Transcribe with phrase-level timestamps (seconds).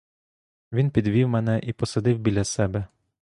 [0.71, 2.87] Він підвів мене і посадив біля себе.